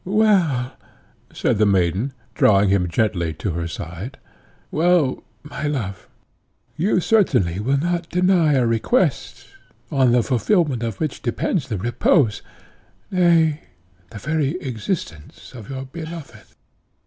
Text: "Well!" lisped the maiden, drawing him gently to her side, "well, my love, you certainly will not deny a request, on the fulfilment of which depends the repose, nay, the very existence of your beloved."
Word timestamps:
"Well!" 0.03 0.75
lisped 1.29 1.59
the 1.59 1.65
maiden, 1.67 2.13
drawing 2.33 2.69
him 2.69 2.87
gently 2.89 3.35
to 3.35 3.51
her 3.51 3.67
side, 3.67 4.17
"well, 4.71 5.21
my 5.43 5.67
love, 5.67 6.07
you 6.75 6.99
certainly 6.99 7.59
will 7.59 7.77
not 7.77 8.09
deny 8.09 8.53
a 8.53 8.65
request, 8.65 9.45
on 9.91 10.11
the 10.11 10.23
fulfilment 10.23 10.81
of 10.81 10.99
which 10.99 11.21
depends 11.21 11.67
the 11.69 11.77
repose, 11.77 12.41
nay, 13.11 13.61
the 14.09 14.17
very 14.17 14.59
existence 14.59 15.53
of 15.53 15.69
your 15.69 15.85
beloved." 15.85 16.47